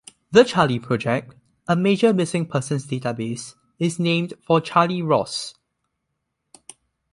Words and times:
The 0.31 0.43
Charley 0.43 0.79
Project, 0.79 1.35
a 1.67 1.75
major 1.75 2.11
missing 2.11 2.47
persons 2.47 2.87
database, 2.87 3.53
is 3.77 3.99
named 3.99 4.33
for 4.47 4.59
Charley 4.59 5.03
Ross. 5.03 5.53